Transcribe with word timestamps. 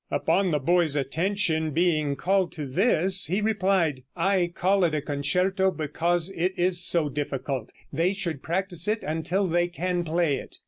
Upon 0.09 0.49
the 0.49 0.57
boy's 0.57 0.95
attention 0.95 1.69
being 1.73 2.15
called 2.15 2.51
to 2.53 2.65
this, 2.65 3.27
he 3.27 3.39
replied, 3.39 4.01
"I 4.15 4.51
call 4.51 4.83
it 4.83 4.95
a 4.95 5.01
concerto 5.03 5.69
because 5.69 6.31
it 6.31 6.57
is 6.57 6.83
so 6.83 7.07
difficult; 7.07 7.71
they 7.93 8.11
should 8.13 8.41
practice 8.41 8.87
it 8.87 9.03
until 9.03 9.45
they 9.45 9.67
can 9.67 10.03
play 10.03 10.37
it." 10.37 10.57